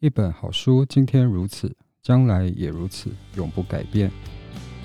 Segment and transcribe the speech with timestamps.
[0.00, 4.10] 一本好书，今天如此，将来也如此，永不改变。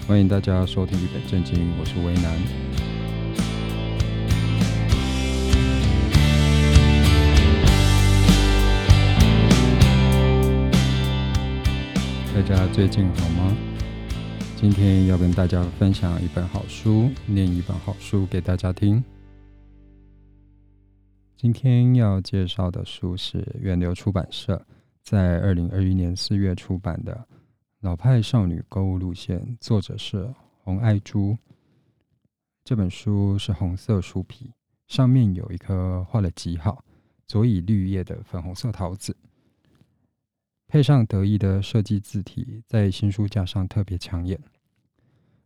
[0.05, 2.37] 欢迎大家收听《一本正经》，我是维南。
[12.35, 13.55] 大家最近好吗？
[14.57, 19.01] 今天要跟大家分享一本好书，念一本好书给大家听。
[21.37, 24.65] 今天要介绍的书是源流出版社。
[25.05, 27.13] 在二零二一年四月出版的
[27.81, 31.37] 《老派少女购物路线》，作者是洪爱珠。
[32.63, 34.51] 这本书是红色书皮，
[34.87, 36.83] 上面有一颗画了记号、
[37.27, 39.15] 左以绿叶的粉红色桃子，
[40.65, 44.41] 配上得意的设计字体，在新书架上特别抢眼，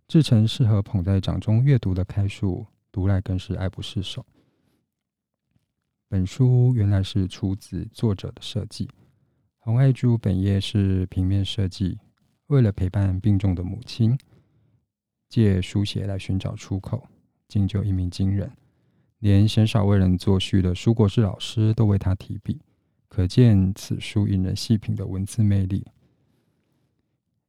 [0.07, 4.25] 制成适合捧在掌中阅读的开书，读来更是爱不释手。
[6.07, 8.89] 本书原来是出自作者的设计。
[9.69, 11.99] 洪爱珠本业是平面设计，
[12.47, 14.17] 为了陪伴病重的母亲，
[15.29, 17.07] 借书写来寻找出口，
[17.47, 18.51] 竟就一鸣惊人，
[19.19, 22.59] 连鲜少为人作序的书国志老师都为他提笔，
[23.07, 25.85] 可见此书引人细品的文字魅力。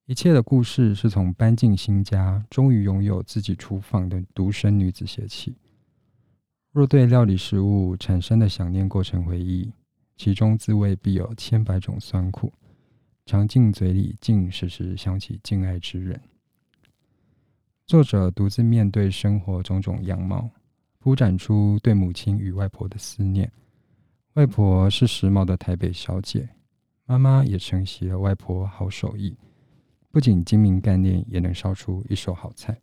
[0.05, 5.56] 一切的故事是从搬进新家，终于拥有自己厨房的独生女子写起。
[6.70, 9.73] 若对料理食物产生的想念过程回忆。
[10.21, 12.53] 其中滋味必有千百种酸苦，
[13.25, 16.21] 尝进嘴里，竟时时想起敬爱之人。
[17.87, 20.51] 作者独自面对生活种种样貌，
[20.98, 23.51] 铺展出对母亲与外婆的思念。
[24.35, 26.47] 外婆是时髦的台北小姐，
[27.07, 29.35] 妈妈也承袭了外婆好手艺，
[30.11, 32.79] 不仅精明干练，也能烧出一手好菜。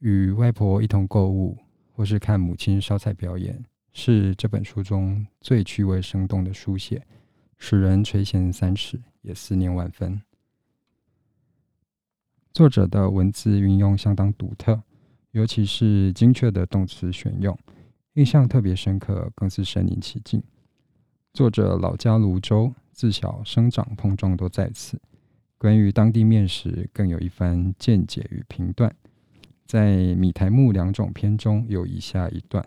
[0.00, 1.56] 与外婆一同购物，
[1.90, 3.64] 或是看母亲烧菜表演。
[3.98, 7.02] 是这本书中最趣味生动的书写，
[7.56, 10.20] 使人垂涎三尺，也思念万分。
[12.52, 14.82] 作者的文字运用相当独特，
[15.30, 17.58] 尤其是精确的动词选用，
[18.12, 20.42] 印象特别深刻，更是身临其境。
[21.32, 25.00] 作者老家泸州，自小生长碰撞都在此，
[25.56, 28.94] 关于当地面食更有一番见解与评断。
[29.64, 32.62] 在米苔目两种篇中有以下一段。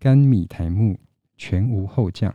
[0.00, 0.96] 干米苔木
[1.36, 2.32] 全无后酱，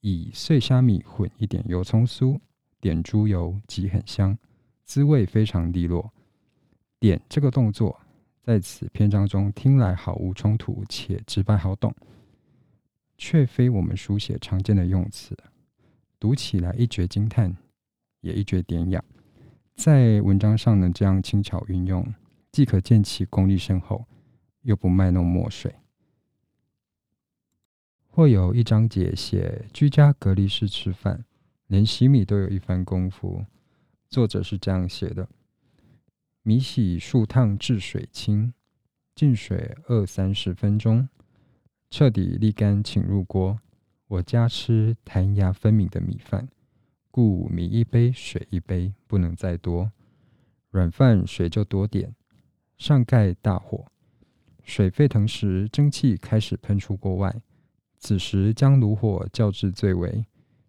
[0.00, 2.40] 以碎虾米混一点油葱酥，
[2.80, 4.38] 点猪油即很香，
[4.84, 6.10] 滋味非常利落。
[6.98, 8.00] 点这个动作
[8.42, 11.94] 在此篇章中听来毫无冲突，且直白好懂，
[13.18, 15.36] 却非我们书写常见的用词，
[16.18, 17.54] 读起来一绝惊叹，
[18.22, 19.04] 也一绝典雅。
[19.74, 22.14] 在文章上能这样轻巧运用，
[22.50, 24.06] 既可见其功力深厚，
[24.62, 25.74] 又不卖弄墨水。
[28.18, 31.24] 或有一章节写居家隔离式吃饭，
[31.68, 33.46] 连洗米都有一番功夫。
[34.08, 35.28] 作者是这样写的：
[36.42, 38.52] 米洗数烫至水清，
[39.14, 41.08] 浸水二三十分钟，
[41.90, 43.60] 彻底沥干，请入锅。
[44.08, 46.48] 我家吃弹牙分明的米饭，
[47.12, 49.92] 故米一杯水一杯，不能再多。
[50.70, 52.16] 软饭水就多点，
[52.76, 53.86] 上盖大火，
[54.64, 57.40] 水沸腾时，蒸汽开始喷出锅外。
[57.98, 60.24] 此时将炉火校至最微，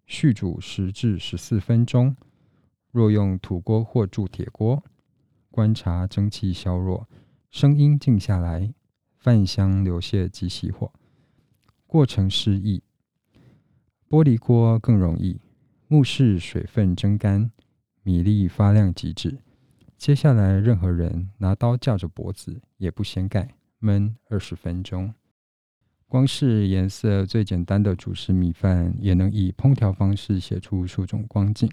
[0.06, 2.16] 续煮十至十四分钟。
[2.90, 4.82] 若用土锅或铸铁锅，
[5.50, 7.08] 观察蒸汽消弱，
[7.50, 8.74] 声音静下来，
[9.16, 10.92] 饭香流泻即熄火。
[11.86, 12.82] 过程适宜。
[14.08, 15.40] 玻璃锅更容易，
[15.86, 17.52] 目视水分蒸干，
[18.02, 19.38] 米粒发亮即止。
[19.96, 25.14] 接下来，任何人拿刀架着脖子，也不掀盖，焖二十分钟。
[26.10, 31.70] 光是颜色最简单的主食米饭，也能以烹调方式写出数种光景。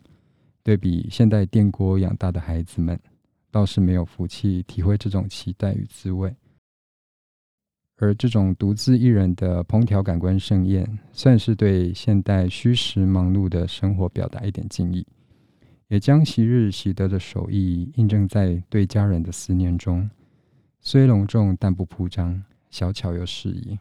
[0.62, 3.00] 对比现代电锅养大的孩子们，
[3.50, 6.31] 倒是没有福气体会这种期待与滋味。
[7.96, 15.04] 而这种独自一人的烹调感官盛宴，算是对现代虚实忙碌的生活表达一点敬意，
[15.88, 20.07] 也将昔日习得的手艺印证在对家人的思念中。
[20.80, 23.80] 虽隆重，但不铺张，小巧又适宜。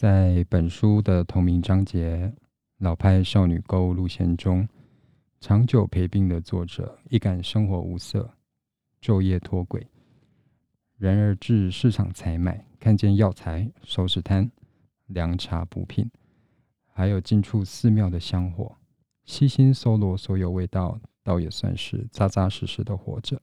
[0.00, 2.32] 在本书的同名章节
[2.78, 4.66] 《老派少女购物路线》中，
[5.40, 8.32] 长久陪病的作者一感生活无色，
[9.02, 9.86] 昼夜脱轨。
[10.96, 14.50] 然而至市场采买，看见药材、熟食摊、
[15.08, 16.10] 凉茶补品，
[16.86, 18.74] 还有近处寺庙的香火，
[19.26, 23.42] 悉心搜罗所有味道，倒也算是扎扎实实的活着。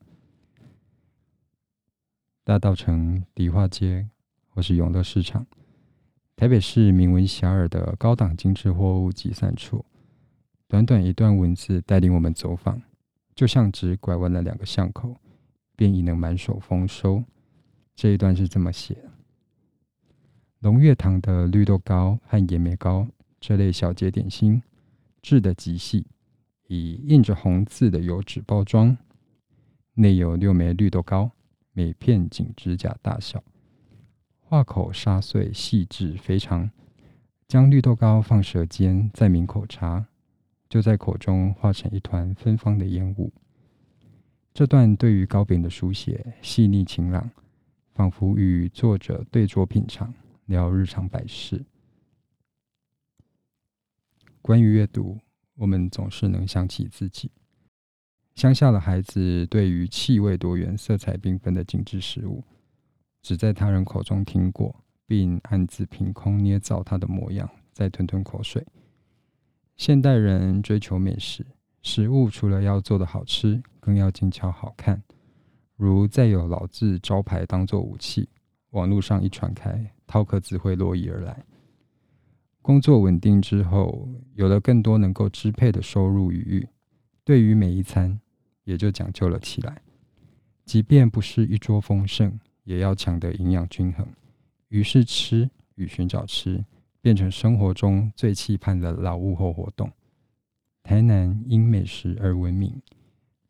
[2.44, 4.10] 大稻埕迪化街
[4.50, 5.46] 或是永乐市场。
[6.40, 9.84] 台北市名闻遐迩的高档精致货物集散处。
[10.68, 12.80] 短短一段文字带领我们走访，
[13.34, 15.16] 就像只拐弯了两个巷口，
[15.76, 17.24] 便已能满手丰收。
[17.96, 18.96] 这一段是这么写：
[20.60, 23.08] 龙悦堂的绿豆糕和野莓糕
[23.40, 24.62] 这类小节点心，
[25.24, 26.06] 制的极细，
[26.68, 28.96] 以印着红字的油纸包装，
[29.96, 31.32] 内有六枚绿豆糕，
[31.74, 33.44] 每片仅指甲大小，
[34.50, 36.72] 化口沙碎细致非常，
[37.50, 40.08] 将绿豆糕放舌尖，再抿口茶。
[40.70, 43.34] 就在口中化成一团芬芳的烟雾。
[44.54, 47.30] 这段对于糕饼的书写细腻晴朗，
[47.94, 50.14] 仿佛与作者对酌品尝，
[50.46, 51.66] 聊日常百事。
[54.42, 55.20] 关于阅读，
[55.56, 57.30] 我们总是能想起自己。
[58.36, 62.42] 乡下的孩子对于气味多元、色彩缤纷的精致食物，
[63.28, 64.74] 只在他人口中听过，
[65.06, 68.66] 并暗自凭空捏造他的模样，再吞吞口水。
[69.76, 71.46] 现代人追求美食，
[71.82, 75.04] 食物除了要做得好吃，更要精巧好看。
[75.76, 78.30] 如再有老字招牌当做武器，
[78.70, 81.44] 网络上一传开，饕客自会络绎而来。
[82.62, 86.70] 工作稳定之后，有了更多能够支配的收入余裕，
[87.26, 88.22] 对于每一餐
[88.64, 89.82] 也就讲究了起来。
[90.64, 94.06] 即便不是一桌丰盛，也要抢得营养均衡。
[94.68, 96.64] 于是吃与寻找吃。
[97.00, 99.90] 变成生活中最期盼的老物后活动。
[100.84, 102.82] 台南因美食而闻名，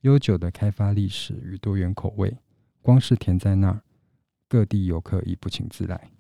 [0.01, 2.37] 悠久的开发历史与多元口味，
[2.83, 3.81] 光是填在那儿，
[4.47, 6.11] 各地游客已不请自来。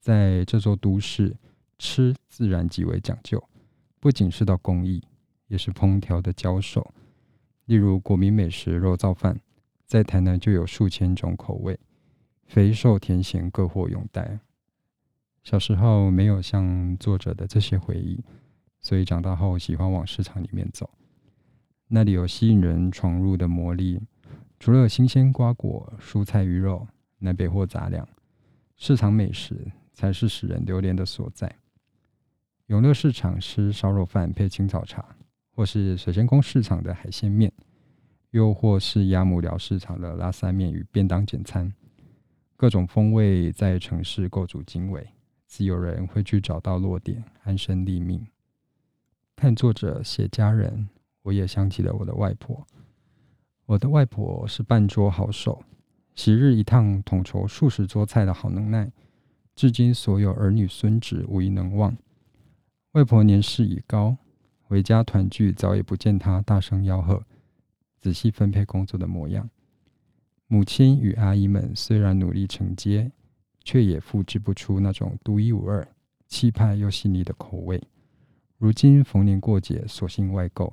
[0.00, 1.36] 在这座都市，
[1.76, 3.42] 吃自然极为讲究，
[4.00, 5.02] 不仅是道工艺，
[5.48, 6.94] 也是烹调的交手。
[7.66, 9.38] 例如国民美食肉燥饭，
[9.84, 11.78] 在台南就有数千种口味，
[12.48, 14.40] 肥瘦甜咸各获拥戴。
[15.44, 18.24] 小时候没有像作者的这些回忆，
[18.80, 20.88] 所以长大后喜欢往市场里面走。
[21.88, 24.00] 那里有吸引人闯入的魔力，
[24.58, 28.08] 除了新鲜瓜果、蔬菜鱼肉、南北货杂粮，
[28.76, 31.54] 市场美食才是使人流连的所在。
[32.68, 35.04] 永乐市场吃烧肉饭配青草茶，
[35.54, 37.52] 或是水仙宫市场的海鲜面，
[38.30, 41.72] 又或是鸭母寮市场的拉萨面与便当简餐，
[42.58, 45.08] 各种风味在城市构筑经纬。
[45.46, 48.26] 自有人会去找到落点，安身立命。
[49.36, 50.88] 看作者写家人，
[51.22, 52.66] 我也想起了我的外婆。
[53.66, 55.62] 我的外婆是办桌好手，
[56.16, 58.90] 昔日一趟统筹数十桌菜的好能耐，
[59.54, 61.96] 至今所有儿女孙子无一能忘。
[62.92, 64.16] 外婆年事已高，
[64.62, 67.22] 回家团聚早已不见她大声吆喝、
[68.00, 69.48] 仔细分配工作的模样。
[70.48, 73.12] 母亲与阿姨们虽然努力承接。
[73.64, 75.86] 却也复制不出那种独一无二、
[76.26, 77.78] 气派又细腻的口味。
[78.56, 80.72] 如今逢年过节，索性外购，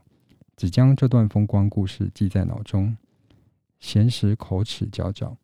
[0.56, 2.95] 只将这段风光故事记在脑中。
[3.81, 5.36] 闲时口齿嚼嚼，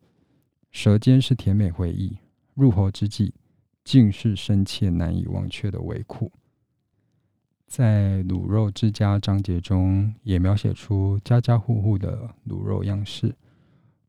[0.70, 2.16] 舌尖是甜美回忆，
[2.54, 3.34] 入喉之际，
[3.84, 6.32] 竟是深切难以忘却的味苦。
[7.66, 13.34] 在卤肉之家章节中，也描写出家家户户的卤肉样式。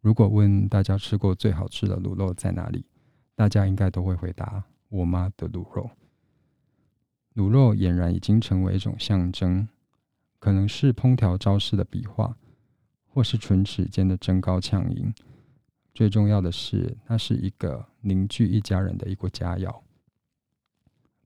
[0.04, 2.86] 如果问大家吃过最好吃的卤肉在哪里？
[3.36, 5.90] 大家应该都会回答：“我妈的卤肉。”
[7.36, 9.66] 卤肉俨然已经成为一种象征，
[10.40, 12.36] 可能是烹调招式的笔画，
[13.08, 15.14] 或是唇齿间的争高抢赢。
[15.94, 19.74] 最重要的是，它是一个凝聚一家人的一锅佳肴。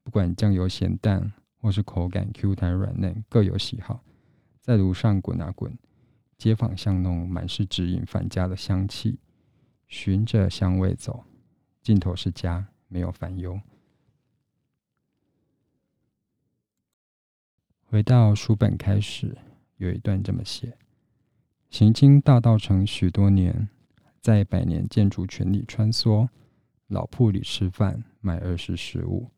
[0.03, 4.03] 不管酱油咸淡，或是口感 Q 弹软嫩，各有喜好。
[4.61, 5.75] 在炉上滚啊滚，
[6.37, 9.19] 街坊巷弄满是指引返家的香气，
[9.87, 11.23] 循着香味走。
[11.81, 13.59] 尽头是家，没有烦忧。
[17.89, 19.37] 回到书本开始，
[19.77, 20.77] 有一段这么写：
[21.69, 23.69] 行经大道城许多年，
[24.19, 26.27] 在百年建筑群里穿梭，
[26.87, 29.31] 老铺里吃饭，买儿时食物，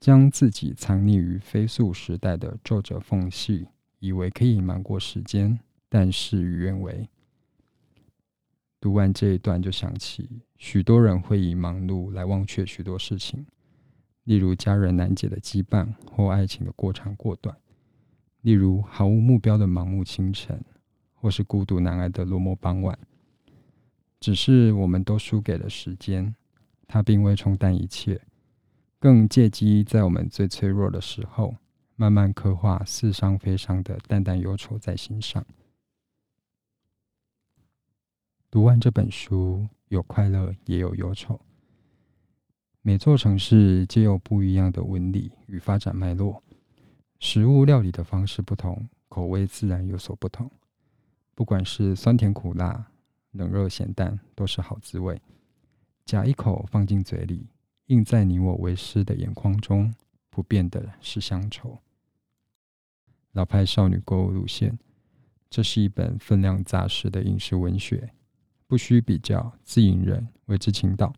[0.00, 3.68] 将自己藏匿于飞速时代的皱褶缝隙，
[4.00, 5.60] 以为可以瞒过时间，
[5.98, 7.08] 但事与愿违。
[8.78, 13.46] 读完这一段，就想起许多人会以忙碌来忘却许多事情，
[14.24, 17.56] 例如家人难解的羁绊，或爱情的过长过短；
[18.42, 20.62] 例如毫无目标的盲目清晨，
[21.14, 22.98] 或是孤独难挨的落寞傍晚。
[24.20, 26.34] 只是我们都输给了时间，
[26.86, 28.20] 它并未冲淡一切，
[28.98, 31.56] 更借机在我们最脆弱的时候，
[31.94, 35.42] 慢慢刻画似伤非伤的淡淡忧愁在心上。
[38.56, 41.38] 读完这本书，有快乐，也有忧愁。
[42.80, 46.42] 每座城市皆有不一样的纹理与发展脉络，
[47.18, 50.50] 食物料理的方式不同，口味自然有所不同。
[51.34, 52.86] 不管是酸甜苦辣、
[53.32, 55.20] 冷热咸淡，都是好滋味。
[56.06, 57.48] 夹一口放进嘴里，
[57.88, 59.94] 映在你我为师的眼眶中，
[60.30, 61.76] 不变的是乡愁。
[63.32, 64.78] 老派少女购物路线，
[65.50, 68.14] 这是一本分量扎实的饮食文学，
[68.66, 71.12] 不需比较，自引人为之倾倒。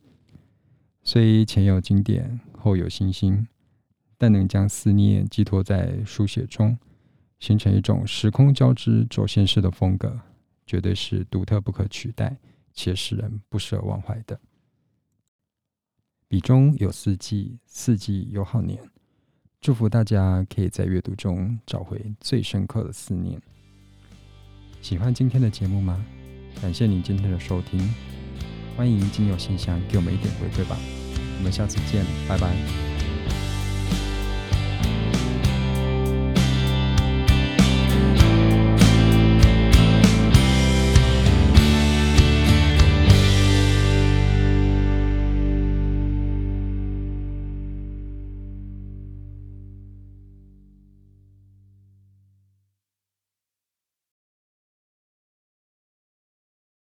[1.03, 3.47] 虽前有经典，后有新兴，
[4.19, 6.79] 但能将思念寄托在书写中，
[7.39, 10.21] 形成一种时空交织、轴线式的风格，
[10.67, 12.37] 绝对是独特不可取代，
[12.75, 14.39] 且使人不舍忘怀的。
[16.29, 18.79] 笔中有四季，四季有好年。
[19.63, 23.41] 祝福大家可以在阅读中找回最深刻的思念。
[24.83, 26.05] 喜欢今天的节目吗？
[26.61, 27.81] 感谢您今天的收听，
[28.77, 30.77] 欢迎进入信箱给我们一点回馈吧。
[31.39, 32.98] 我们下次见，拜拜。